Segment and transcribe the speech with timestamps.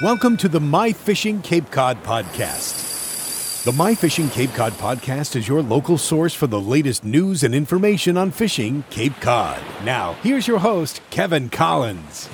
[0.00, 3.64] Welcome to the My Fishing Cape Cod podcast.
[3.64, 7.52] The My Fishing Cape Cod podcast is your local source for the latest news and
[7.52, 9.60] information on fishing Cape Cod.
[9.82, 12.28] Now, here's your host, Kevin Collins.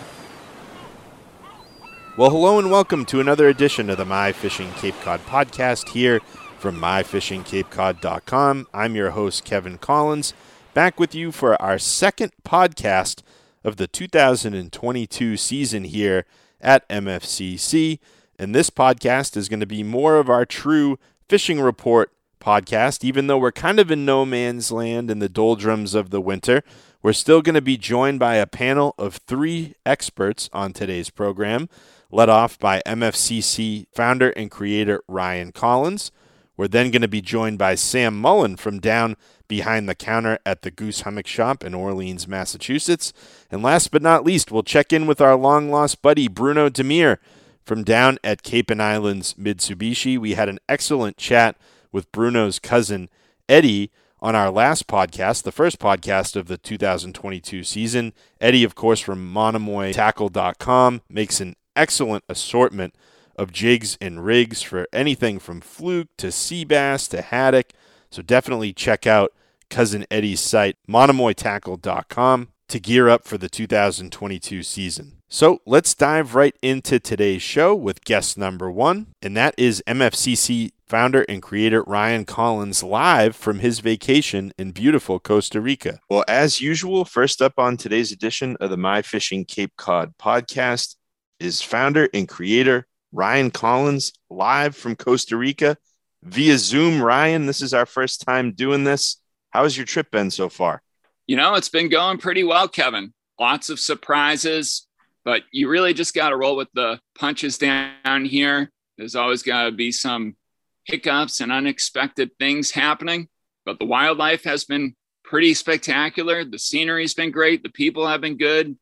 [2.18, 6.20] Well, hello and welcome to another edition of the My Fishing Cape Cod podcast here
[6.58, 8.66] from myfishingcapecod.com.
[8.74, 10.34] I'm your host, Kevin Collins,
[10.74, 13.22] back with you for our second podcast
[13.64, 16.26] of the 2022 season here
[16.64, 17.98] at MFCC.
[18.38, 20.98] And this podcast is going to be more of our true
[21.28, 23.04] fishing report podcast.
[23.04, 26.62] Even though we're kind of in no man's land in the doldrums of the winter,
[27.02, 31.68] we're still going to be joined by a panel of three experts on today's program,
[32.10, 36.10] led off by MFCC founder and creator Ryan Collins.
[36.56, 39.16] We're then going to be joined by Sam Mullen from down
[39.48, 43.12] behind the counter at the Goose Hummock Shop in Orleans, Massachusetts.
[43.50, 47.18] And last but not least, we'll check in with our long lost buddy Bruno Demir
[47.64, 50.18] from down at Cape and Islands Mitsubishi.
[50.18, 51.56] We had an excellent chat
[51.90, 53.08] with Bruno's cousin
[53.48, 53.90] Eddie
[54.20, 58.12] on our last podcast, the first podcast of the 2022 season.
[58.40, 62.94] Eddie, of course, from monomoytackle.com, makes an excellent assortment
[63.36, 67.72] of jigs and rigs for anything from fluke to sea bass to haddock.
[68.10, 69.32] So definitely check out
[69.70, 75.18] Cousin Eddie's site, monomoytackle.com, to gear up for the 2022 season.
[75.28, 80.70] So let's dive right into today's show with guest number one, and that is MFCC
[80.86, 85.98] founder and creator Ryan Collins live from his vacation in beautiful Costa Rica.
[86.08, 90.94] Well, as usual, first up on today's edition of the My Fishing Cape Cod podcast
[91.40, 95.76] is founder and creator Ryan Collins live from Costa Rica
[96.24, 97.00] via Zoom.
[97.00, 99.22] Ryan, this is our first time doing this.
[99.50, 100.82] How's your trip been so far?
[101.28, 103.14] You know, it's been going pretty well, Kevin.
[103.38, 104.88] Lots of surprises,
[105.24, 108.72] but you really just got to roll with the punches down here.
[108.98, 110.34] There's always got to be some
[110.82, 113.28] hiccups and unexpected things happening,
[113.64, 116.44] but the wildlife has been pretty spectacular.
[116.44, 117.62] The scenery's been great.
[117.62, 118.76] The people have been good,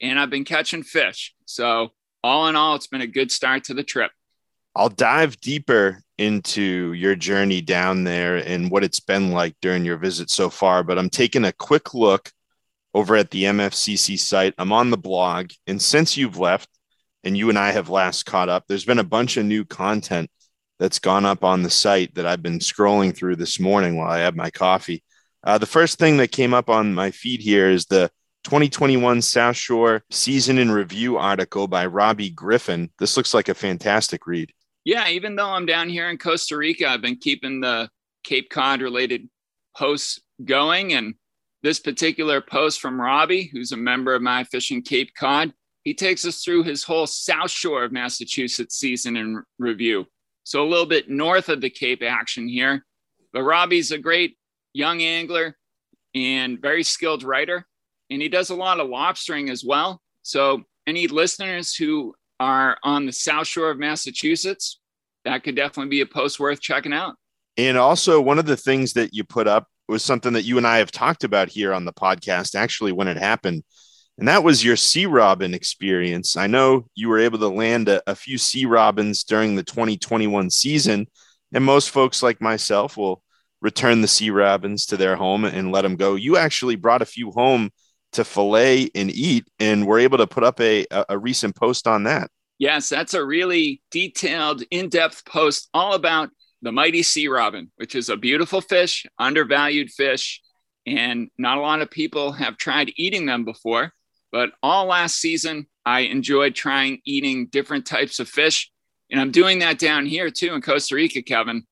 [0.00, 1.34] and I've been catching fish.
[1.46, 4.10] So all in all, it's been a good start to the trip.
[4.74, 9.96] I'll dive deeper into your journey down there and what it's been like during your
[9.96, 12.30] visit so far, but I'm taking a quick look
[12.94, 14.54] over at the MFCC site.
[14.58, 16.68] I'm on the blog, and since you've left
[17.24, 20.30] and you and I have last caught up, there's been a bunch of new content
[20.78, 24.20] that's gone up on the site that I've been scrolling through this morning while I
[24.20, 25.02] have my coffee.
[25.42, 28.10] Uh, the first thing that came up on my feed here is the
[28.44, 32.90] 2021 South Shore Season in Review article by Robbie Griffin.
[32.98, 34.52] This looks like a fantastic read.
[34.84, 37.90] Yeah, even though I'm down here in Costa Rica, I've been keeping the
[38.24, 39.28] Cape Cod related
[39.76, 40.94] posts going.
[40.94, 41.14] And
[41.62, 45.52] this particular post from Robbie, who's a member of My Fishing Cape Cod,
[45.84, 50.06] he takes us through his whole South Shore of Massachusetts season in review.
[50.44, 52.84] So a little bit north of the Cape action here.
[53.32, 54.36] But Robbie's a great
[54.72, 55.56] young angler
[56.14, 57.66] and very skilled writer
[58.10, 60.00] and he does a lot of lobstering as well.
[60.22, 64.80] So, any listeners who are on the South Shore of Massachusetts,
[65.24, 67.14] that could definitely be a post worth checking out.
[67.56, 70.66] And also, one of the things that you put up was something that you and
[70.66, 73.62] I have talked about here on the podcast, actually, when it happened.
[74.18, 76.36] And that was your sea robin experience.
[76.36, 80.50] I know you were able to land a, a few sea robins during the 2021
[80.50, 81.06] season.
[81.52, 83.22] And most folks like myself will
[83.62, 86.14] return the sea robins to their home and let them go.
[86.14, 87.70] You actually brought a few home
[88.12, 92.04] to fillet and eat, and we're able to put up a, a recent post on
[92.04, 92.30] that.
[92.58, 96.30] Yes, that's a really detailed, in depth post all about
[96.62, 100.42] the mighty sea robin, which is a beautiful fish, undervalued fish,
[100.86, 103.92] and not a lot of people have tried eating them before.
[104.32, 108.70] But all last season, I enjoyed trying eating different types of fish.
[109.10, 111.64] And I'm doing that down here too in Costa Rica, Kevin.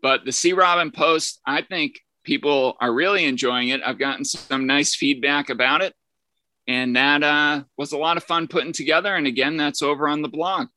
[0.00, 3.80] But the sea robin post, I think, people are really enjoying it.
[3.84, 5.94] I've gotten some nice feedback about it.
[6.68, 9.14] And that uh, was a lot of fun putting together.
[9.14, 10.68] And again, that's over on the blog.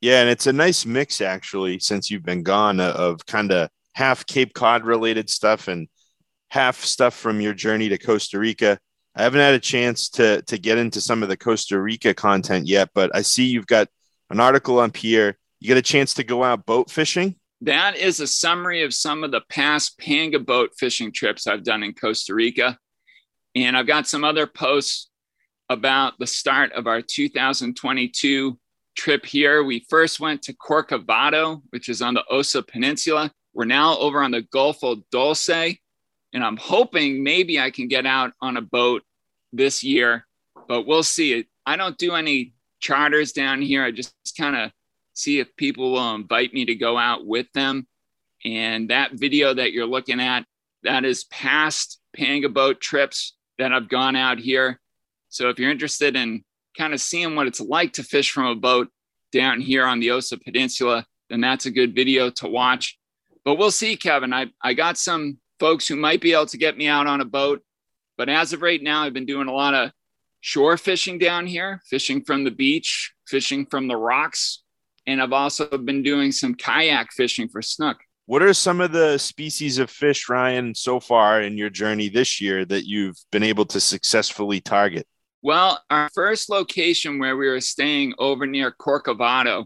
[0.00, 0.20] Yeah.
[0.20, 4.26] And it's a nice mix, actually, since you've been gone, uh, of kind of half
[4.26, 5.88] Cape Cod related stuff and
[6.50, 8.78] half stuff from your journey to Costa Rica.
[9.14, 12.66] I haven't had a chance to, to get into some of the Costa Rica content
[12.66, 13.88] yet, but I see you've got
[14.30, 15.36] an article up here.
[15.60, 19.24] You get a chance to go out boat fishing that is a summary of some
[19.24, 22.78] of the past panga boat fishing trips I've done in Costa Rica.
[23.54, 25.08] And I've got some other posts
[25.68, 28.58] about the start of our 2022
[28.96, 29.62] trip here.
[29.64, 33.32] We first went to Corcovado, which is on the Osa Peninsula.
[33.54, 35.48] We're now over on the Golfo Dulce.
[36.32, 39.02] And I'm hoping maybe I can get out on a boat
[39.52, 40.26] this year,
[40.68, 41.46] but we'll see.
[41.66, 43.82] I don't do any charters down here.
[43.82, 44.70] I just kind of
[45.18, 47.86] see if people will invite me to go out with them.
[48.44, 50.44] And that video that you're looking at,
[50.84, 54.80] that is past Panga boat trips that I've gone out here.
[55.28, 56.44] So if you're interested in
[56.76, 58.88] kind of seeing what it's like to fish from a boat
[59.32, 62.96] down here on the Osa Peninsula, then that's a good video to watch.
[63.44, 64.32] But we'll see, Kevin.
[64.32, 67.24] I, I got some folks who might be able to get me out on a
[67.24, 67.62] boat.
[68.16, 69.90] But as of right now, I've been doing a lot of
[70.40, 74.62] shore fishing down here, fishing from the beach, fishing from the rocks.
[75.08, 77.96] And I've also been doing some kayak fishing for snook.
[78.26, 82.42] What are some of the species of fish, Ryan, so far in your journey this
[82.42, 85.06] year that you've been able to successfully target?
[85.40, 89.64] Well, our first location where we were staying over near Corcovado,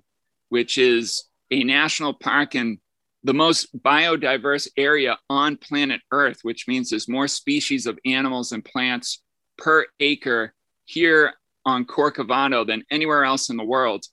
[0.51, 2.79] which is a national park and
[3.25, 8.65] the most biodiverse area on planet Earth, which means there's more species of animals and
[8.65, 9.23] plants
[9.59, 10.55] per acre
[10.85, 11.35] here
[11.67, 14.05] on Corcovado than anywhere else in the world.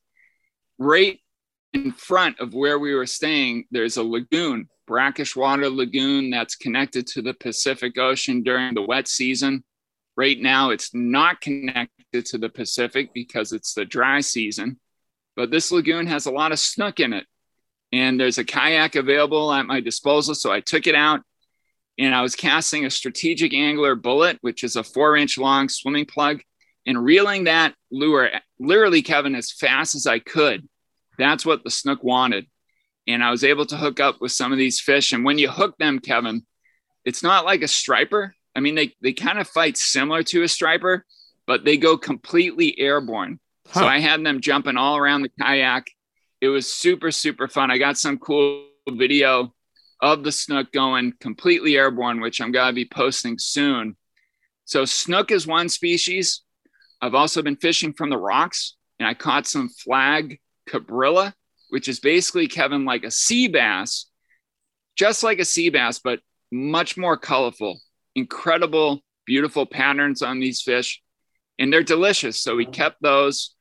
[0.79, 1.19] Right
[1.73, 7.05] in front of where we were staying, there's a lagoon, brackish water lagoon that's connected
[7.07, 9.63] to the Pacific Ocean during the wet season.
[10.15, 14.79] Right now, it's not connected to the Pacific because it's the dry season,
[15.35, 17.25] but this lagoon has a lot of snook in it.
[17.91, 20.35] And there's a kayak available at my disposal.
[20.35, 21.21] So I took it out
[21.97, 26.05] and I was casting a strategic angler bullet, which is a four inch long swimming
[26.05, 26.41] plug,
[26.85, 28.29] and reeling that lure
[28.59, 30.68] literally, Kevin, as fast as I could.
[31.19, 32.47] That's what the snook wanted.
[33.05, 35.11] And I was able to hook up with some of these fish.
[35.11, 36.45] And when you hook them, Kevin,
[37.05, 38.33] it's not like a striper.
[38.55, 41.05] I mean, they, they kind of fight similar to a striper,
[41.45, 43.39] but they go completely airborne.
[43.67, 43.81] Huh.
[43.81, 45.87] So I had them jumping all around the kayak.
[46.41, 47.69] It was super, super fun.
[47.69, 49.53] I got some cool video
[50.01, 53.97] of the snook going completely airborne, which I'm going to be posting soon.
[54.65, 56.43] So, snook is one species.
[57.01, 60.39] I've also been fishing from the rocks and I caught some flag
[60.69, 61.33] cabrilla,
[61.69, 64.05] which is basically, Kevin, like a sea bass,
[64.95, 66.19] just like a sea bass, but
[66.51, 67.79] much more colorful.
[68.15, 71.01] Incredible, beautiful patterns on these fish,
[71.57, 72.39] and they're delicious.
[72.39, 73.55] So we kept those.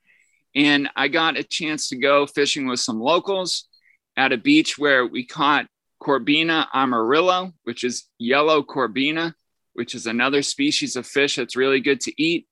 [0.54, 3.68] And I got a chance to go fishing with some locals
[4.16, 5.66] at a beach where we caught
[6.02, 9.34] Corbina amarillo, which is yellow corbina,
[9.74, 12.46] which is another species of fish that's really good to eat.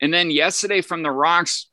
[0.00, 1.70] And then yesterday from the rocks,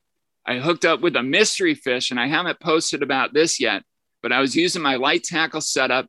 [0.49, 3.83] I hooked up with a mystery fish, and I haven't posted about this yet,
[4.23, 6.07] but I was using my light tackle setup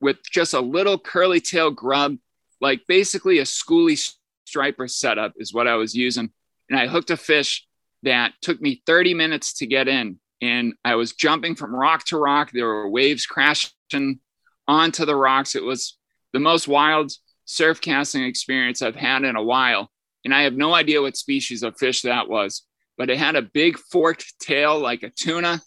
[0.00, 2.16] with just a little curly tail grub,
[2.62, 4.02] like basically a schoolie
[4.46, 6.30] striper setup is what I was using.
[6.70, 7.66] And I hooked a fish
[8.04, 10.18] that took me 30 minutes to get in.
[10.40, 12.52] And I was jumping from rock to rock.
[12.52, 14.20] There were waves crashing
[14.66, 15.54] onto the rocks.
[15.54, 15.98] It was
[16.32, 17.12] the most wild
[17.44, 19.90] surf casting experience I've had in a while.
[20.24, 22.62] And I have no idea what species of fish that was,
[22.96, 25.60] but it had a big forked tail like a tuna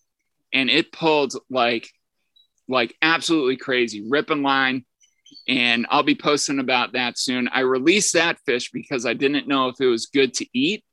[0.53, 1.89] and it pulled like
[2.68, 4.85] like absolutely crazy, ripping line.
[5.47, 7.47] And I'll be posting about that soon.
[7.47, 10.83] I released that fish because I didn't know if it was good to eat.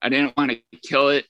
[0.00, 1.26] I didn't want to kill it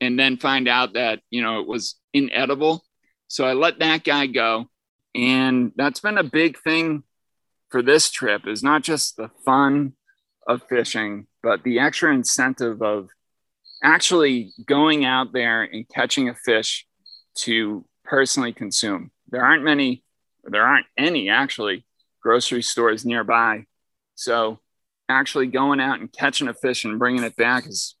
[0.00, 2.84] and then find out that, you know, it was inedible.
[3.28, 4.66] So I let that guy go.
[5.14, 7.04] And that's been a big thing
[7.70, 9.94] for this trip is not just the fun
[10.46, 13.08] of fishing, but the extra incentive of
[13.84, 16.86] actually going out there and catching a fish
[17.34, 19.10] to personally consume.
[19.28, 20.02] There aren't many,
[20.42, 21.84] there aren't any actually
[22.22, 23.64] grocery stores nearby.
[24.14, 24.58] So
[25.08, 27.96] actually going out and catching a fish and bringing it back is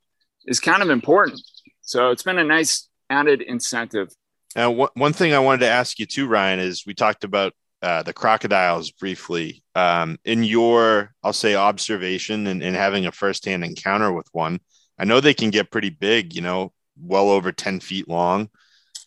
[0.46, 1.40] is kind of important.
[1.82, 4.08] So it's been a nice added incentive.
[4.56, 8.02] Now, one thing I wanted to ask you too, Ryan, is we talked about uh,
[8.02, 9.62] the crocodiles briefly.
[9.74, 14.60] Um, in your, I'll say, observation and, and having a firsthand encounter with one,
[14.98, 16.34] I know they can get pretty big.
[16.34, 18.48] You know, well over ten feet long.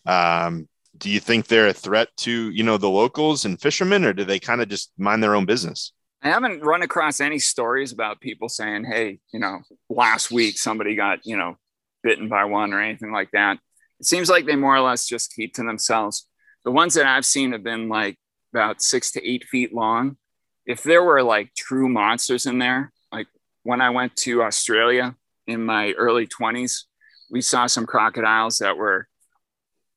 [0.05, 0.67] Um,
[0.97, 4.23] do you think they're a threat to you know the locals and fishermen, or do
[4.23, 5.93] they kind of just mind their own business?
[6.21, 10.95] I haven't run across any stories about people saying, "Hey, you know, last week somebody
[10.95, 11.57] got you know
[12.03, 13.59] bitten by one" or anything like that.
[13.99, 16.27] It seems like they more or less just keep to themselves.
[16.63, 18.17] The ones that I've seen have been like
[18.53, 20.17] about six to eight feet long.
[20.65, 23.27] If there were like true monsters in there, like
[23.63, 25.15] when I went to Australia
[25.47, 26.83] in my early 20s,
[27.29, 29.07] we saw some crocodiles that were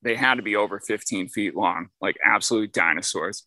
[0.03, 3.45] they had to be over 15 feet long, like absolute dinosaurs.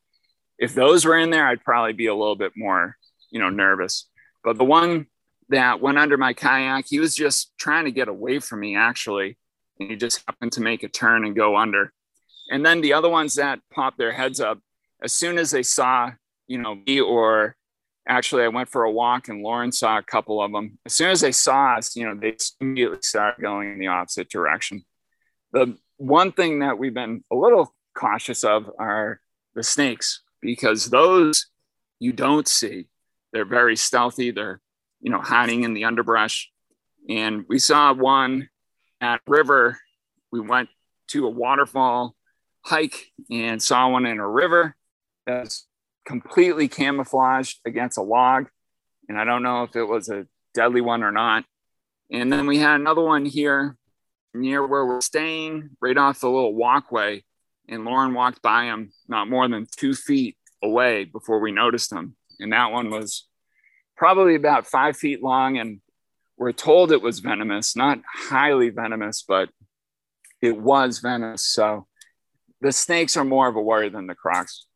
[0.58, 2.96] If those were in there, I'd probably be a little bit more,
[3.30, 4.08] you know, nervous.
[4.44, 5.06] But the one
[5.48, 9.36] that went under my kayak, he was just trying to get away from me, actually.
[9.80, 11.92] And he just happened to make a turn and go under.
[12.50, 14.60] And then the other ones that popped their heads up,
[15.02, 16.12] as soon as they saw,
[16.46, 17.56] you know, me or
[18.08, 20.78] actually, I went for a walk and Lauren saw a couple of them.
[20.84, 24.28] As soon as they saw us, you know, they immediately started going in the opposite
[24.28, 24.84] direction.
[25.52, 29.20] The one thing that we've been a little cautious of are
[29.54, 31.46] the snakes because those
[32.00, 32.86] you don't see.
[33.32, 34.30] They're very stealthy.
[34.30, 34.60] They're,
[35.00, 36.50] you know, hiding in the underbrush.
[37.08, 38.48] And we saw one
[39.00, 39.78] at river.
[40.30, 40.68] We went
[41.08, 42.14] to a waterfall
[42.62, 44.74] hike and saw one in a river
[45.26, 45.66] that's
[46.04, 48.48] completely camouflaged against a log.
[49.08, 51.44] And I don't know if it was a deadly one or not.
[52.10, 53.76] And then we had another one here
[54.32, 57.24] near where we're staying, right off the little walkway.
[57.68, 62.16] And Lauren walked by him not more than two feet away before we noticed him.
[62.38, 63.26] And that one was
[63.96, 65.56] probably about five feet long.
[65.58, 65.80] And
[66.36, 69.48] we're told it was venomous, not highly venomous, but
[70.42, 71.46] it was venomous.
[71.46, 71.86] So
[72.60, 74.66] the snakes are more of a worry than the crocs.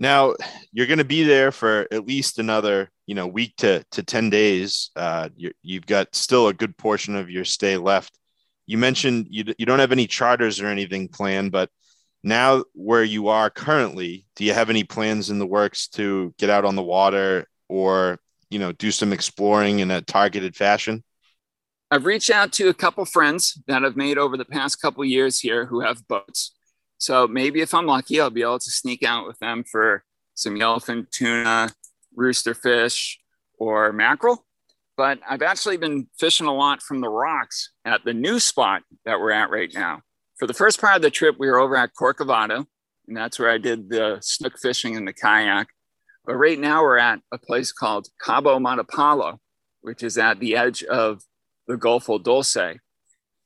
[0.00, 0.34] Now
[0.72, 4.30] you're going to be there for at least another, you know, week to, to 10
[4.30, 4.90] days.
[4.94, 8.16] Uh, you have got still a good portion of your stay left.
[8.66, 11.68] You mentioned you, you don't have any charters or anything planned, but
[12.22, 16.48] now where you are currently, do you have any plans in the works to get
[16.48, 21.02] out on the water or, you know, do some exploring in a targeted fashion?
[21.90, 25.40] I've reached out to a couple friends that I've made over the past couple years
[25.40, 26.52] here who have boats.
[26.98, 30.56] So maybe if I'm lucky, I'll be able to sneak out with them for some
[30.56, 31.70] yellowfin tuna,
[32.14, 33.18] rooster fish,
[33.58, 34.44] or mackerel.
[34.96, 39.20] But I've actually been fishing a lot from the rocks at the new spot that
[39.20, 40.02] we're at right now.
[40.38, 42.66] For the first part of the trip, we were over at Corcovado,
[43.06, 45.68] and that's where I did the snook fishing in the kayak.
[46.24, 49.38] But right now, we're at a place called Cabo Matapalo,
[49.80, 51.22] which is at the edge of
[51.68, 52.78] the Golfo Dulce.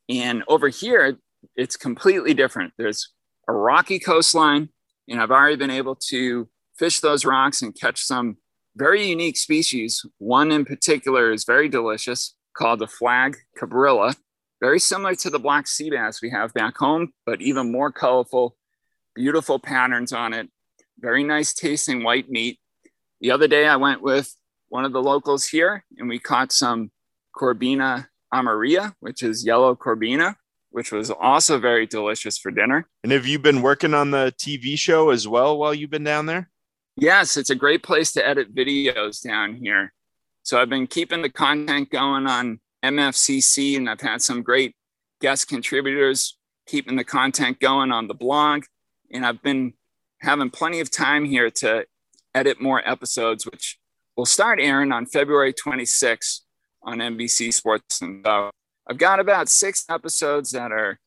[0.08, 1.18] And over here,
[1.54, 2.72] it's completely different.
[2.76, 3.10] There's
[3.48, 4.68] a rocky coastline,
[5.08, 8.36] and I've already been able to fish those rocks and catch some
[8.76, 10.04] very unique species.
[10.18, 14.16] One in particular is very delicious called the flag cabrilla,
[14.60, 18.56] very similar to the black sea bass we have back home, but even more colorful,
[19.14, 20.48] beautiful patterns on it,
[20.98, 22.58] very nice tasting white meat.
[23.20, 24.34] The other day I went with
[24.68, 26.90] one of the locals here and we caught some
[27.36, 30.36] Corbina amarilla, which is yellow Corbina,
[30.72, 32.88] which was also very delicious for dinner.
[33.02, 36.26] And have you been working on the TV show as well while you've been down
[36.26, 36.50] there?
[36.96, 39.92] Yes, it's a great place to edit videos down here.
[40.42, 44.74] So I've been keeping the content going on MFCC, and I've had some great
[45.20, 46.36] guest contributors
[46.66, 48.64] keeping the content going on the blog.
[49.12, 49.74] And I've been
[50.20, 51.86] having plenty of time here to
[52.34, 53.78] edit more episodes, which
[54.16, 56.40] will start airing on February 26th
[56.82, 58.02] on NBC Sports.
[58.02, 58.50] And so
[58.88, 60.98] I've got about six episodes that are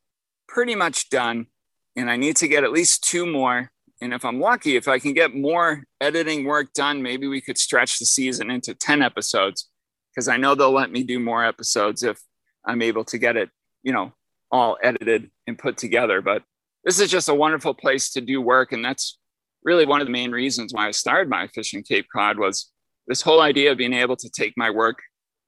[0.47, 1.47] pretty much done,
[1.95, 3.71] and I need to get at least two more.
[4.01, 7.57] And if I'm lucky, if I can get more editing work done, maybe we could
[7.57, 9.69] stretch the season into 10 episodes
[10.13, 12.21] because I know they'll let me do more episodes if
[12.65, 13.49] I'm able to get it,
[13.83, 14.13] you know,
[14.51, 16.21] all edited and put together.
[16.21, 16.43] But
[16.83, 18.71] this is just a wonderful place to do work.
[18.71, 19.17] And that's
[19.63, 22.71] really one of the main reasons why I started my fishing Cape Cod was
[23.07, 24.99] this whole idea of being able to take my work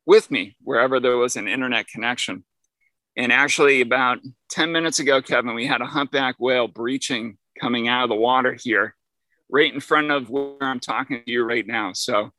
[0.07, 2.43] with me wherever there was an internet connection.
[3.15, 4.19] And actually, about
[4.51, 8.57] 10 minutes ago, Kevin, we had a humpback whale breaching coming out of the water
[8.59, 8.95] here,
[9.49, 11.93] right in front of where I'm talking to you right now.
[11.93, 12.31] So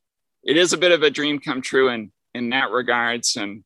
[0.45, 3.37] it is a bit of a dream come true in, in that regards.
[3.37, 3.65] And,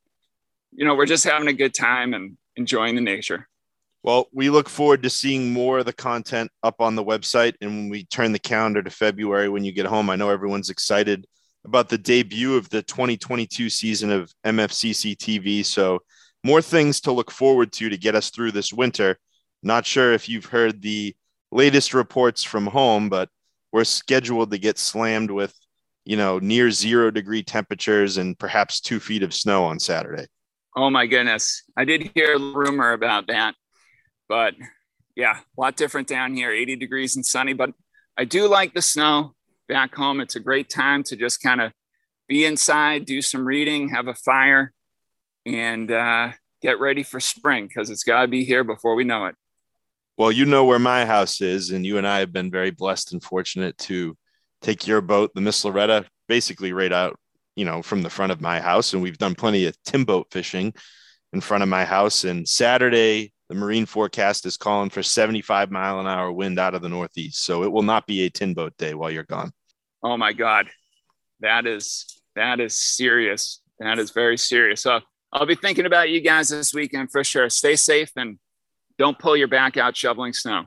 [0.73, 3.47] you know, we're just having a good time and enjoying the nature.
[4.03, 7.55] Well, we look forward to seeing more of the content up on the website.
[7.61, 10.71] And when we turn the calendar to February, when you get home, I know everyone's
[10.71, 11.27] excited
[11.65, 15.65] about the debut of the 2022 season of MFCC TV.
[15.65, 16.01] So,
[16.45, 19.17] more things to look forward to to get us through this winter.
[19.63, 21.15] Not sure if you've heard the
[21.53, 23.29] latest reports from home, but
[23.71, 25.55] we're scheduled to get slammed with,
[26.05, 30.27] you know, near zero degree temperatures and perhaps two feet of snow on Saturday.
[30.77, 31.63] Oh my goodness.
[31.77, 33.55] I did hear a rumor about that,
[34.29, 34.55] but
[35.15, 37.71] yeah, a lot different down here, 80 degrees and sunny, but
[38.17, 39.35] I do like the snow
[39.73, 40.21] back home.
[40.21, 41.73] It's a great time to just kind of
[42.29, 44.71] be inside, do some reading, have a fire,
[45.47, 49.25] and uh, get ready for spring because it's got to be here before we know
[49.27, 49.35] it.
[50.19, 53.15] Well, you know where my house is, and you and I have been very blessed
[53.15, 54.15] and fortunate to
[54.61, 57.19] take your boat, the Miss Loretta, basically right out,
[57.57, 58.93] you know, from the front of my house.
[58.93, 60.75] And we've done plenty of tin boat fishing
[61.33, 62.25] in front of my house.
[62.25, 66.83] And Saturday, the marine forecast is calling for 75 mile an hour wind out of
[66.83, 67.43] the northeast.
[67.43, 69.51] So it will not be a tin boat day while you're gone.
[70.03, 70.69] Oh my God.
[71.41, 73.61] That is that is serious.
[73.79, 74.83] That is very serious.
[74.83, 75.01] So
[75.33, 77.49] I'll be thinking about you guys this weekend for sure.
[77.51, 78.39] Stay safe and
[78.99, 80.65] don't pull your back out shoveling snow.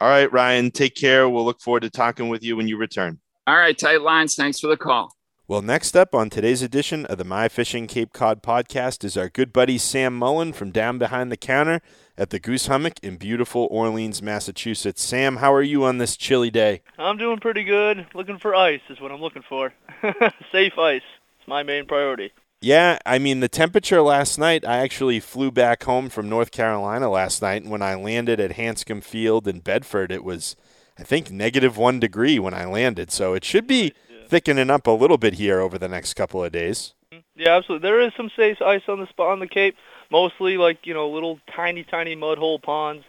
[0.00, 1.28] All right, Ryan, take care.
[1.28, 3.18] We'll look forward to talking with you when you return.
[3.46, 4.34] All right, tight lines.
[4.34, 5.12] Thanks for the call.
[5.48, 9.28] Well, next up on today's edition of the My Fishing Cape Cod podcast is our
[9.28, 11.80] good buddy Sam Mullen from down behind the counter
[12.18, 15.02] at the Goose Hummock in beautiful Orleans, Massachusetts.
[15.02, 16.82] Sam, how are you on this chilly day?
[16.98, 18.06] I'm doing pretty good.
[18.12, 19.72] Looking for ice is what I'm looking for.
[20.52, 21.02] Safe ice.
[21.38, 22.32] It's my main priority.
[22.60, 27.08] Yeah, I mean, the temperature last night, I actually flew back home from North Carolina
[27.08, 30.56] last night, and when I landed at Hanscom Field in Bedford, it was,
[30.98, 33.12] I think, negative one degree when I landed.
[33.12, 33.92] So it should be
[34.26, 36.94] thickening up a little bit here over the next couple of days.
[37.12, 37.20] Mm-hmm.
[37.36, 37.88] Yeah, absolutely.
[37.88, 39.76] There is some safe ice on the spot on the Cape.
[40.10, 43.04] Mostly like you know little tiny tiny mud hole ponds,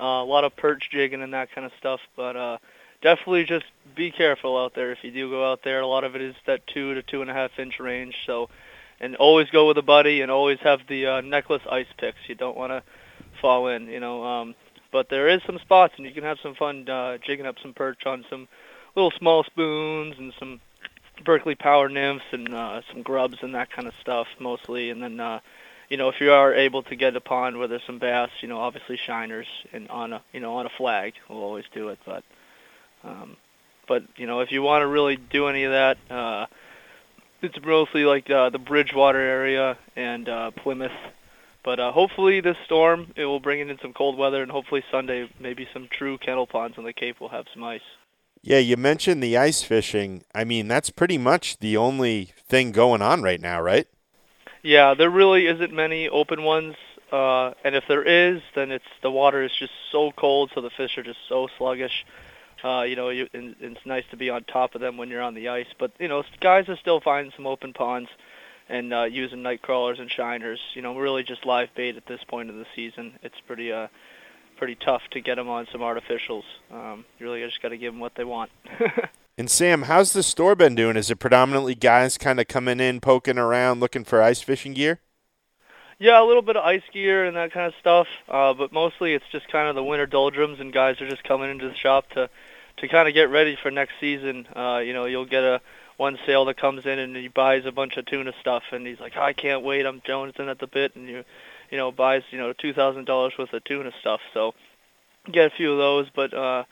[0.00, 2.00] uh, a lot of perch jigging and that kind of stuff.
[2.16, 2.58] But uh,
[3.02, 5.80] definitely just be careful out there if you do go out there.
[5.80, 8.14] A lot of it is that two to two and a half inch range.
[8.26, 8.48] So,
[9.00, 12.18] and always go with a buddy and always have the uh, necklace ice picks.
[12.28, 12.82] You don't want to
[13.40, 14.24] fall in, you know.
[14.24, 14.54] Um,
[14.90, 17.74] but there is some spots and you can have some fun uh, jigging up some
[17.74, 18.48] perch on some
[18.94, 20.60] little small spoons and some
[21.24, 24.90] Berkley power nymphs and uh, some grubs and that kind of stuff mostly.
[24.90, 25.40] And then, uh,
[25.92, 28.48] you know, if you are able to get a pond where there's some bass, you
[28.48, 29.44] know, obviously shiners
[29.74, 31.98] and on a, you know, on a flag, we'll always do it.
[32.06, 32.24] But,
[33.04, 33.36] um,
[33.86, 36.46] but you know, if you want to really do any of that, uh,
[37.42, 40.92] it's mostly like uh, the Bridgewater area and uh, Plymouth.
[41.62, 45.28] But uh, hopefully this storm it will bring in some cold weather, and hopefully Sunday
[45.38, 47.82] maybe some true kettle ponds on the Cape will have some ice.
[48.40, 50.24] Yeah, you mentioned the ice fishing.
[50.34, 53.86] I mean, that's pretty much the only thing going on right now, right?
[54.62, 56.76] Yeah, there really isn't many open ones.
[57.10, 60.70] Uh, and if there is, then it's the water is just so cold, so the
[60.70, 62.06] fish are just so sluggish.
[62.64, 65.10] Uh, you know, you, and, and it's nice to be on top of them when
[65.10, 65.66] you're on the ice.
[65.78, 68.08] But you know, guys are still finding some open ponds
[68.68, 70.60] and uh, using night crawlers and shiners.
[70.74, 73.18] You know, really just live bait at this point of the season.
[73.22, 73.88] It's pretty uh,
[74.56, 76.44] pretty tough to get them on some artificials.
[76.70, 78.50] Um, you really just got to give them what they want.
[79.38, 80.96] and Sam, how's the store been doing?
[80.96, 85.00] Is it predominantly guys kind of coming in, poking around, looking for ice fishing gear?
[85.98, 89.14] Yeah, a little bit of ice gear and that kind of stuff, uh, but mostly
[89.14, 92.10] it's just kind of the winter doldrums, and guys are just coming into the shop
[92.10, 92.28] to
[92.78, 94.46] to kind of get ready for next season.
[94.56, 95.60] Uh, you know, you'll get a
[95.98, 98.98] one sale that comes in and he buys a bunch of tuna stuff, and he's
[98.98, 101.24] like, I can't wait, I'm jonesing at the bit, and you
[101.70, 104.20] you know, buys, you know, two thousand dollars worth of tuna stuff.
[104.34, 104.54] So
[105.30, 106.64] get a few of those, but uh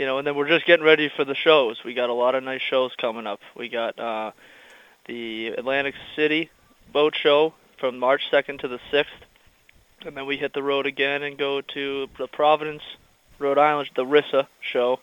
[0.00, 1.84] you know, and then we're just getting ready for the shows.
[1.84, 3.38] We got a lot of nice shows coming up.
[3.54, 4.30] We got uh
[5.04, 6.50] the Atlantic City
[6.90, 9.04] boat show from March 2nd to the 6th.
[10.06, 12.82] And then we hit the road again and go to the Providence,
[13.38, 15.00] Rhode Island, the RISA show,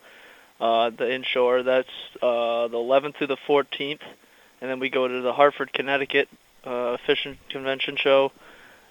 [0.59, 1.61] uh, the inshore.
[1.61, 4.01] That's uh, the 11th through the 14th.
[4.61, 6.27] And then we go to the Hartford, Connecticut
[6.63, 8.31] uh, fishing convention show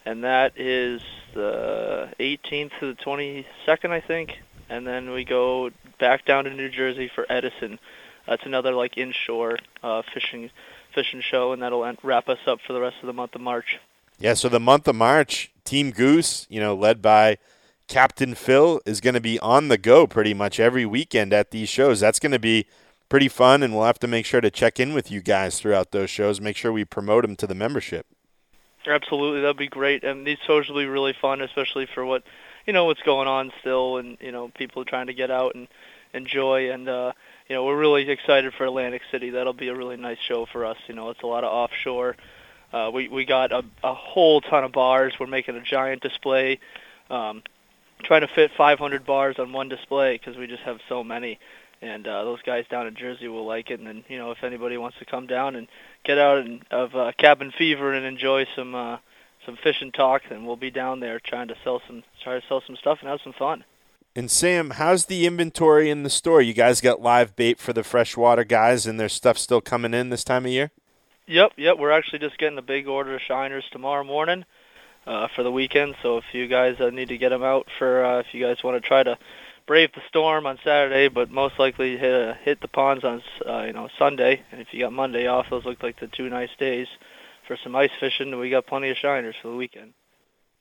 [0.06, 1.02] and that is
[1.34, 4.38] the 18th to the 22nd, I think.
[4.68, 7.78] And then we go back down to New Jersey for Edison.
[8.26, 10.50] That's another like inshore uh, fishing
[10.94, 13.78] fishing show, and that'll wrap us up for the rest of the month of March.
[14.18, 17.36] Yeah, so the month of March, Team Goose, you know, led by
[17.86, 21.68] Captain Phil, is going to be on the go pretty much every weekend at these
[21.68, 22.00] shows.
[22.00, 22.66] That's going to be
[23.08, 25.92] pretty fun, and we'll have to make sure to check in with you guys throughout
[25.92, 26.40] those shows.
[26.40, 28.06] Make sure we promote them to the membership.
[28.86, 30.02] Absolutely, that'd be great.
[30.02, 32.22] And these shows will be really fun, especially for what
[32.66, 35.68] you know what's going on still, and you know people trying to get out and
[36.12, 36.70] enjoy.
[36.72, 37.12] And uh,
[37.48, 39.30] you know we're really excited for Atlantic City.
[39.30, 40.76] That'll be a really nice show for us.
[40.88, 42.16] You know it's a lot of offshore.
[42.72, 45.14] Uh, we we got a, a whole ton of bars.
[45.18, 46.58] We're making a giant display,
[47.10, 47.42] um,
[48.02, 51.38] trying to fit 500 bars on one display because we just have so many
[51.82, 53.78] and uh, those guys down in Jersey will like it.
[53.78, 55.68] And then you know if anybody wants to come down and
[56.04, 58.98] get out and, of uh, cabin fever and enjoy some uh,
[59.46, 62.46] some fish and talk, then we'll be down there trying to sell some try to
[62.46, 63.64] sell some stuff and have some fun.
[64.14, 66.40] And Sam, how's the inventory in the store?
[66.40, 70.08] You guys got live bait for the freshwater guys, and there's stuff still coming in
[70.08, 70.70] this time of year.
[71.26, 71.78] Yep, yep.
[71.78, 74.44] We're actually just getting a big order of shiners tomorrow morning
[75.06, 75.96] uh, for the weekend.
[76.02, 78.62] So if you guys uh, need to get them out for, uh, if you guys
[78.64, 79.18] want to try to
[79.66, 83.64] brave the storm on Saturday, but most likely hit uh, hit the ponds on uh,
[83.64, 84.42] you know Sunday.
[84.50, 86.86] And if you got Monday off, those look like the two nice days
[87.46, 88.38] for some ice fishing.
[88.38, 89.92] We got plenty of shiners for the weekend.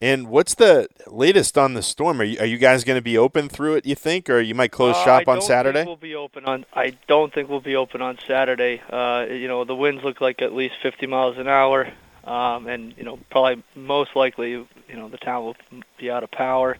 [0.02, 2.20] And what's the latest on the storm?
[2.20, 3.86] Are you, are you guys going to be open through it?
[3.86, 5.86] You think, or you might close uh, shop on Saturday?
[5.86, 6.66] we'll be open on.
[6.74, 8.82] I don't think we'll be open on Saturday.
[8.90, 11.88] Uh, you know, the winds look like at least 50 miles an hour,
[12.26, 15.56] um, and you know, probably most likely, you know, the town will
[15.98, 16.78] be out of power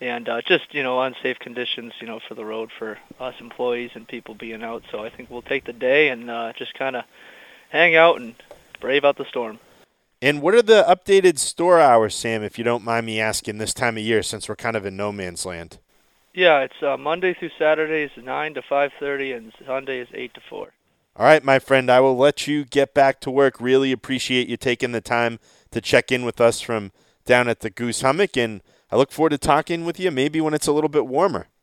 [0.00, 3.90] and uh, just you know unsafe conditions you know for the road for us employees
[3.94, 4.82] and people being out.
[4.90, 7.04] So I think we'll take the day and uh, just kind of
[7.70, 8.34] hang out and
[8.76, 9.58] brave out the storm.
[10.22, 12.42] And what are the updated store hours, Sam?
[12.42, 14.96] If you don't mind me asking, this time of year since we're kind of in
[14.96, 15.78] no man's land.
[16.32, 20.34] Yeah, it's uh, Monday through Saturday is nine to five thirty, and Sunday is eight
[20.34, 20.72] to four.
[21.16, 23.58] All right, my friend, I will let you get back to work.
[23.58, 25.38] Really appreciate you taking the time
[25.70, 26.92] to check in with us from
[27.24, 30.52] down at the Goose Hummock, and I look forward to talking with you maybe when
[30.52, 31.48] it's a little bit warmer.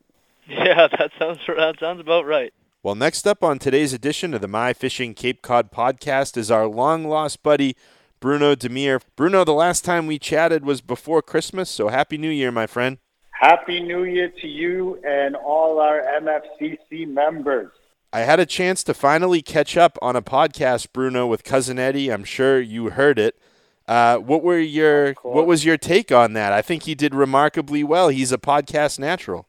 [0.45, 2.53] Yeah, that sounds that sounds about right.
[2.83, 6.67] Well, next up on today's edition of the My Fishing Cape Cod podcast is our
[6.67, 7.77] long lost buddy,
[8.19, 8.99] Bruno Demir.
[9.15, 12.97] Bruno, the last time we chatted was before Christmas, so Happy New Year, my friend.
[13.31, 17.71] Happy New Year to you and all our MFCC members.
[18.11, 22.11] I had a chance to finally catch up on a podcast, Bruno, with Cousin Eddie.
[22.11, 23.39] I'm sure you heard it.
[23.87, 26.51] Uh, what were your what was your take on that?
[26.51, 28.09] I think he did remarkably well.
[28.09, 29.47] He's a podcast natural.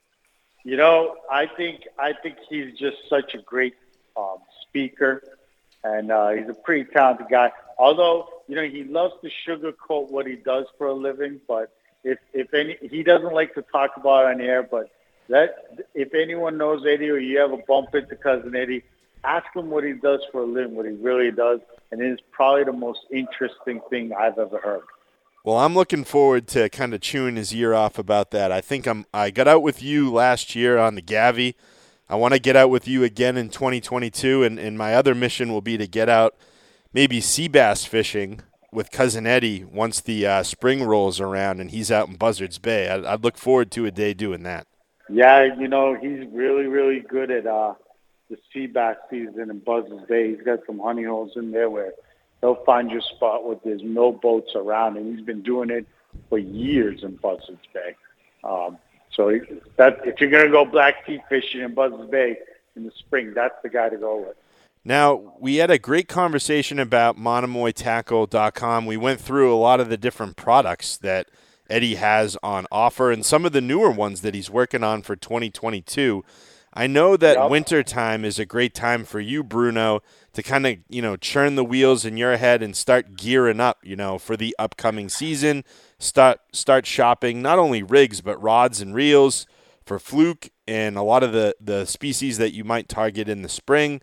[0.65, 3.75] You know, I think I think he's just such a great
[4.17, 5.23] um, speaker,
[5.83, 7.53] and uh, he's a pretty talented guy.
[7.79, 11.71] Although you know he loves to sugarcoat what he does for a living, but
[12.03, 14.63] if if any he doesn't like to talk about it on air.
[14.63, 14.91] But
[15.29, 18.85] that if anyone knows Eddie or you ever bump into cousin Eddie,
[19.23, 22.19] ask him what he does for a living, what he really does, and it is
[22.31, 24.85] probably the most interesting thing I've ever heard.
[25.45, 28.51] Well, I'm looking forward to kind of chewing his ear off about that.
[28.51, 29.05] I think I'm.
[29.13, 31.55] I got out with you last year on the Gavi.
[32.09, 35.53] I want to get out with you again in 2022, and, and my other mission
[35.53, 36.35] will be to get out
[36.95, 38.41] maybe sea bass fishing
[38.73, 42.89] with cousin Eddie once the uh, spring rolls around and he's out in Buzzards Bay.
[42.89, 44.67] I'd, I'd, look forward to a day doing that.
[45.11, 47.75] Yeah, you know he's really really good at uh,
[48.31, 50.35] the sea bass season in Buzzards Bay.
[50.35, 51.93] He's got some honey holes in there where
[52.45, 55.87] he'll find your spot where there's no boats around, and he's been doing it
[56.29, 57.97] for years in Buzzards Bay.
[58.45, 58.77] Um,
[59.17, 59.41] so
[59.77, 62.37] that if you're going to go black blackfish fishing in Buzzards Bay
[62.77, 64.37] in the spring, that's the guy to go with.
[64.85, 68.85] Now, we had a great conversation about monomoytackle.com.
[68.85, 71.29] We went through a lot of the different products that
[71.71, 75.17] Eddie has on offer and some of the newer ones that he's working on for
[75.17, 76.23] 2022.
[76.75, 77.51] I know that yep.
[77.51, 80.03] winter time is a great time for you, Bruno,
[80.35, 83.79] to kind of, you know, churn the wheels in your head and start gearing up,
[83.83, 85.65] you know, for the upcoming season.
[85.99, 89.47] Start start shopping not only rigs but rods and reels
[89.85, 93.49] for fluke and a lot of the the species that you might target in the
[93.49, 94.01] spring.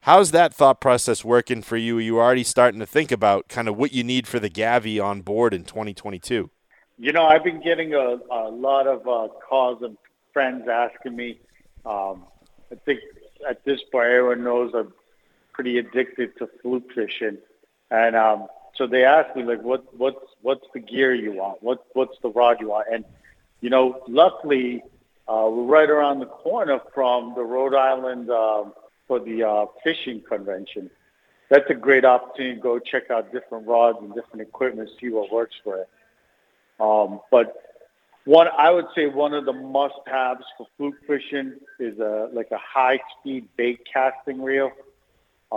[0.00, 1.98] How's that thought process working for you?
[1.98, 5.02] Are you already starting to think about kind of what you need for the Gavi
[5.02, 6.48] on board in 2022?
[6.98, 9.98] You know, I've been getting a, a lot of uh, calls and
[10.32, 11.40] friends asking me.
[11.84, 12.24] Um,
[12.70, 13.00] I think
[13.48, 14.92] at this point, everyone knows I'm
[15.56, 17.38] pretty addicted to fluke fishing,
[17.90, 21.62] and um, so they ask me like, "What what's what's the gear you want?
[21.62, 23.04] What what's the rod you want?" And
[23.60, 24.82] you know, luckily,
[25.26, 28.30] uh, we're right around the corner from the Rhode Island.
[28.30, 28.64] Uh,
[29.06, 30.90] for the uh, fishing convention.
[31.48, 35.32] That's a great opportunity to go check out different rods and different equipment, see what
[35.32, 35.88] works for it.
[36.80, 37.54] Um, but
[38.24, 42.58] one, I would say one of the must-haves for fluke fishing is a like a
[42.58, 44.72] high-speed bait casting reel.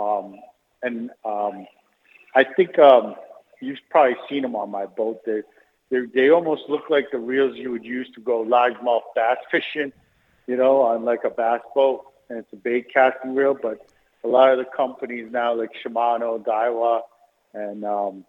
[0.00, 0.40] Um,
[0.82, 1.66] and um,
[2.34, 3.14] I think um,
[3.60, 5.20] you've probably seen them on my boat.
[5.26, 5.42] They
[5.90, 9.92] they they almost look like the reels you would use to go largemouth bass fishing,
[10.46, 13.56] you know, on like a bass boat and it's a bait casting reel.
[13.60, 13.86] But
[14.24, 17.00] a lot of the companies now, like Shimano, Daiwa,
[17.52, 18.24] and um,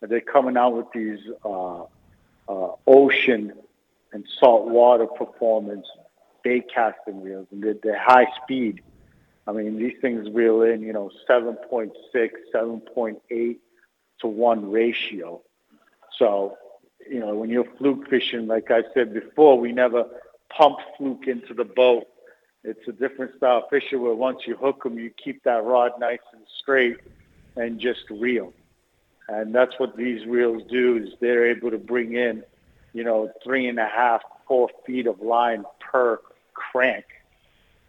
[0.00, 1.82] they're coming out with these uh,
[2.48, 3.52] uh, ocean
[4.12, 5.86] and saltwater performance
[6.42, 8.82] bait casting reels, and they're, they're high speed.
[9.46, 11.90] I mean, these things reel in, you know, 7.6,
[12.54, 13.56] 7.8
[14.20, 15.42] to 1 ratio.
[16.18, 16.56] So,
[17.08, 20.06] you know, when you're fluke fishing, like I said before, we never
[20.48, 22.06] pump fluke into the boat
[22.64, 25.92] it's a different style of fishing where once you hook them, you keep that rod
[26.00, 26.96] nice and straight
[27.56, 28.54] and just reel.
[29.28, 32.42] And that's what these reels do is they're able to bring in,
[32.94, 36.20] you know, three and a half, four feet of line per
[36.54, 37.04] crank,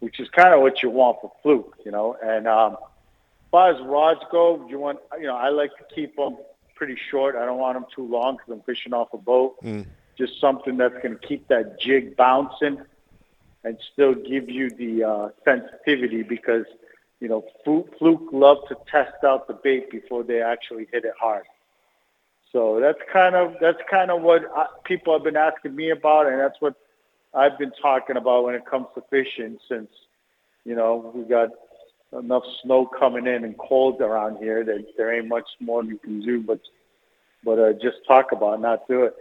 [0.00, 2.16] which is kind of what you want for fluke, you know.
[2.22, 6.16] And um, as far as rods go, you want, you know, I like to keep
[6.16, 6.36] them
[6.74, 7.36] pretty short.
[7.36, 9.56] I don't want them too long because I'm fishing off a boat.
[9.62, 9.86] Mm.
[10.16, 12.80] Just something that's going to keep that jig bouncing
[13.64, 16.64] and still give you the uh, sensitivity because
[17.20, 21.44] you know fluke love to test out the bait before they actually hit it hard.
[22.52, 26.26] So that's kind of that's kind of what I, people have been asking me about,
[26.26, 26.74] and that's what
[27.34, 29.58] I've been talking about when it comes to fishing.
[29.68, 29.90] Since
[30.64, 31.50] you know we got
[32.18, 36.20] enough snow coming in and cold around here that there ain't much more you can
[36.20, 36.60] do but
[37.46, 39.14] but uh, just talk about, not do it.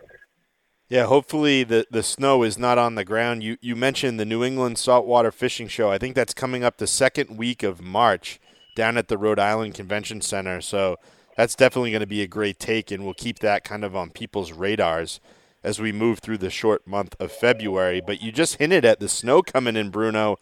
[0.90, 3.44] Yeah, hopefully the, the snow is not on the ground.
[3.44, 5.92] You you mentioned the New England Saltwater Fishing Show.
[5.92, 8.40] I think that's coming up the second week of March
[8.76, 10.62] down at the Rhode Island Convention Center.
[10.62, 10.98] So
[11.38, 14.10] that's definitely going to be a great take, and we'll keep that kind of on
[14.10, 15.20] people's radars
[15.66, 18.00] as we move through the short month of February.
[18.00, 20.38] But you just hinted at the snow coming in, Bruno.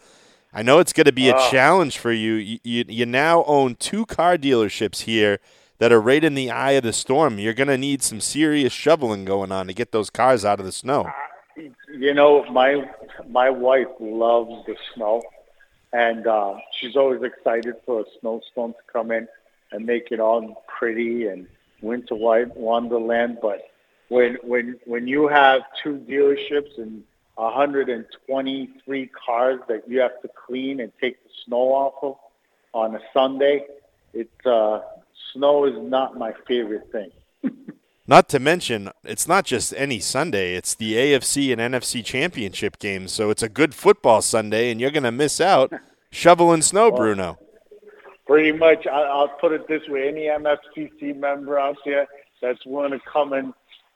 [0.54, 1.50] I know it's going to be a Wow.
[1.50, 2.34] challenge for you.
[2.34, 2.86] You, you.
[2.90, 5.40] you now own two car dealerships here
[5.80, 7.40] that are right in the eye of the storm.
[7.40, 10.66] You're going to need some serious shoveling going on to get those cars out of
[10.66, 11.10] the snow.
[11.90, 12.84] You know, my
[13.30, 15.22] my wife loves the snow,
[15.94, 19.28] and uh, she's always excited for a snowstorm to come in
[19.72, 21.48] and make it all pretty and
[21.82, 23.38] winter white wonderland.
[23.42, 23.62] But
[24.14, 27.04] when when when you have two dealerships and
[27.36, 32.18] 123 cars that you have to clean and take the snow off of
[32.74, 33.66] on a Sunday,
[34.14, 34.82] it uh,
[35.34, 37.12] snow is not my favorite thing.
[38.06, 43.14] Not to mention, it's not just any Sunday, it's the AFC and NFC championship games.
[43.14, 45.72] So it's a good football Sunday, and you're going to miss out
[46.12, 47.40] shoveling snow, Bruno.
[48.28, 52.06] Pretty much, I, I'll put it this way: any MFCC member out there
[52.42, 53.54] that's willing to come in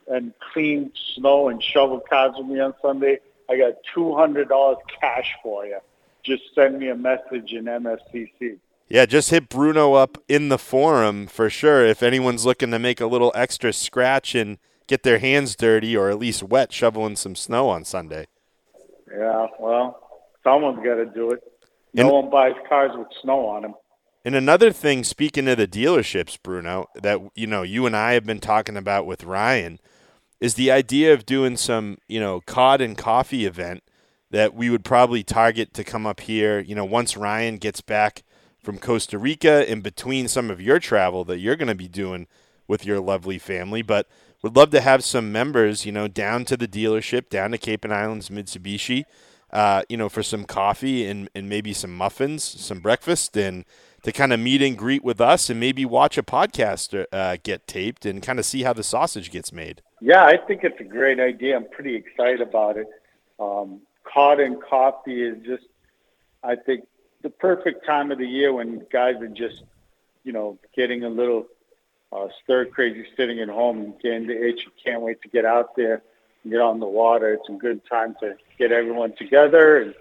[0.08, 4.78] and clean snow and shovel cars with me on Sunday, I got two hundred dollars
[5.00, 5.80] cash for you.
[6.24, 8.58] Just send me a message in MFCC.
[8.90, 13.02] Yeah, just hit Bruno up in the forum for sure if anyone's looking to make
[13.02, 17.36] a little extra scratch and get their hands dirty or at least wet shoveling some
[17.36, 18.28] snow on Sunday.
[19.12, 20.00] Yeah, well,
[20.44, 21.44] someone's got to do it.
[21.94, 23.74] No And- one buys cars with snow on them.
[24.26, 28.26] And another thing, speaking of the dealerships, Bruno, that you know you and I have
[28.26, 29.80] been talking about with Ryan,
[30.40, 33.84] is the idea of doing some you know cod and coffee event
[34.30, 36.60] that we would probably target to come up here.
[36.60, 38.24] You know, once Ryan gets back
[38.60, 42.28] from Costa Rica, in between some of your travel that you're going to be doing
[42.68, 44.08] with your lovely family, but
[44.42, 47.84] would love to have some members, you know, down to the dealership, down to Cape
[47.84, 49.06] and Islands Mitsubishi,
[49.52, 53.66] uh, you know, for some coffee and, and maybe some muffins, some breakfast, and
[54.04, 57.68] to kind of meet and greet with us and maybe watch a podcast uh, get
[57.68, 59.82] taped and kind of see how the sausage gets made.
[60.00, 61.56] Yeah, I think it's a great idea.
[61.56, 62.88] I'm pretty excited about it.
[63.40, 65.64] Um, cod and coffee is just,
[66.44, 66.86] I think,
[67.24, 69.64] the perfect time of the year when guys are just,
[70.24, 71.48] you know, getting a little
[72.12, 74.62] uh, stir crazy sitting at home and getting the itch.
[74.66, 76.04] You can't wait to get out there
[76.44, 77.34] and get on the water.
[77.34, 79.96] It's a good time to get everyone together and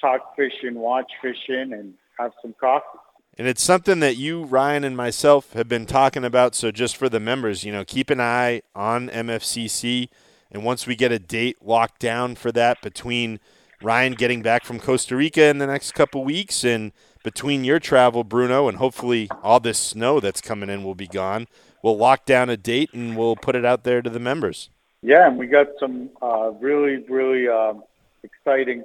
[0.00, 2.98] talk fishing, watch fishing, and have some coffee.
[3.38, 6.54] And it's something that you, Ryan, and myself have been talking about.
[6.54, 10.08] So, just for the members, you know, keep an eye on MFCC.
[10.50, 13.40] And once we get a date locked down for that between
[13.82, 18.24] Ryan getting back from Costa Rica in the next couple weeks and between your travel,
[18.24, 21.46] Bruno, and hopefully all this snow that's coming in will be gone,
[21.82, 24.70] we'll lock down a date and we'll put it out there to the members.
[25.02, 27.82] Yeah, and we got some uh, really, really um,
[28.22, 28.84] exciting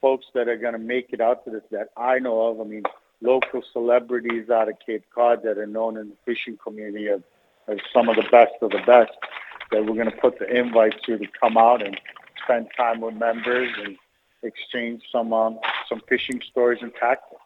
[0.00, 2.60] folks that are going to make it out to this that I know of.
[2.60, 2.82] I mean,
[3.20, 7.20] local celebrities out of Cape Cod that are known in the fishing community as,
[7.68, 9.12] as some of the best of the best
[9.72, 11.98] that we're going to put the invites to to come out and
[12.44, 13.96] spend time with members and
[14.42, 17.40] exchange some um, some fishing stories and tactics.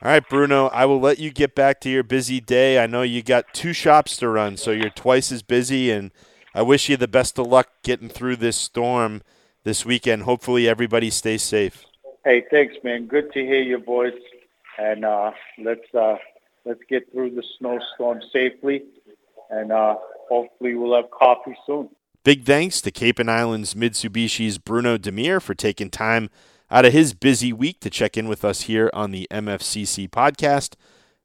[0.00, 2.78] All right, Bruno, I will let you get back to your busy day.
[2.78, 6.12] I know you got two shops to run, so you're twice as busy, and
[6.54, 9.22] I wish you the best of luck getting through this storm
[9.64, 10.22] this weekend.
[10.22, 11.84] Hopefully, everybody stays safe.
[12.24, 13.06] Hey, thanks, man.
[13.06, 14.14] Good to hear your voice,
[14.78, 16.16] and uh, let's uh,
[16.64, 18.84] let's get through the snowstorm safely,
[19.50, 19.96] and uh,
[20.28, 21.88] hopefully we'll have coffee soon.
[22.24, 26.30] Big thanks to Cape and Islands Mitsubishi's Bruno Demir for taking time
[26.70, 30.74] out of his busy week to check in with us here on the MFCC podcast.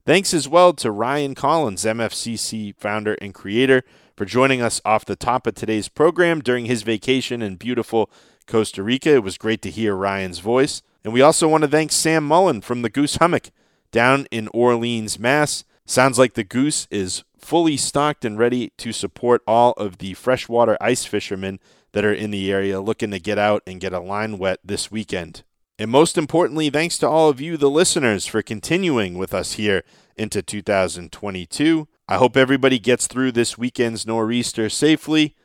[0.06, 3.84] Thanks as well to Ryan Collins, MFCC founder and creator,
[4.16, 8.10] for joining us off the top of today's program during his vacation in beautiful
[8.46, 9.10] Costa Rica.
[9.16, 10.82] It was great to hear Ryan's voice.
[11.04, 13.52] And we also want to thank Sam Mullen from the Goose Hummock
[13.92, 15.64] down in Orleans, Mass.
[15.86, 20.78] Sounds like the Goose is fully stocked and ready to support all of the freshwater
[20.80, 21.60] ice fishermen
[21.92, 24.90] that are in the area looking to get out and get a line wet this
[24.90, 25.44] weekend.
[25.78, 29.84] And most importantly, thanks to all of you, the listeners, for continuing with us here
[30.16, 31.88] into 2022.
[32.08, 35.36] I hope everybody gets through this weekend's nor'easter safely.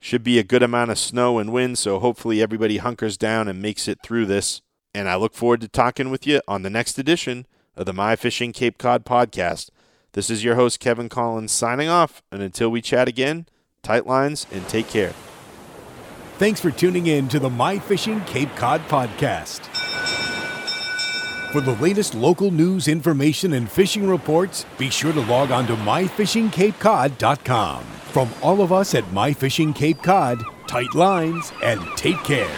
[0.00, 3.60] Should be a good amount of snow and wind, so hopefully everybody hunkers down and
[3.60, 4.62] makes it through this.
[4.94, 7.46] And I look forward to talking with you on the next edition
[7.76, 9.70] of the My Fishing Cape Cod podcast.
[10.12, 12.22] This is your host, Kevin Collins, signing off.
[12.32, 13.46] And until we chat again,
[13.82, 15.12] tight lines and take care.
[16.38, 19.66] Thanks for tuning in to the My Fishing Cape Cod podcast.
[21.52, 25.74] For the latest local news, information, and fishing reports, be sure to log on to
[25.76, 27.84] myfishingcapecod.com.
[27.84, 32.50] From all of us at My Fishing Cape Cod, tight lines and take care.